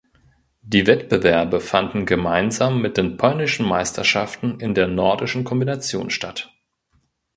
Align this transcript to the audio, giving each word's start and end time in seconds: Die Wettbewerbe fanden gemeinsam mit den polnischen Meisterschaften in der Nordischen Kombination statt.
Die 0.63 0.87
Wettbewerbe 0.87 1.59
fanden 1.59 2.07
gemeinsam 2.07 2.81
mit 2.81 2.97
den 2.97 3.17
polnischen 3.17 3.67
Meisterschaften 3.67 4.59
in 4.59 4.73
der 4.73 4.87
Nordischen 4.87 5.43
Kombination 5.43 6.09
statt. 6.09 6.51